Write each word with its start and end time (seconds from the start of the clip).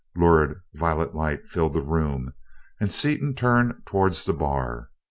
Lurid 0.15 0.61
violet 0.73 1.13
light 1.13 1.47
filled 1.47 1.73
the 1.73 1.81
room, 1.83 2.33
and 2.79 2.91
Seaton 2.91 3.35
turned 3.35 3.83
towards 3.85 4.25
the 4.25 4.33
bar. 4.33 4.89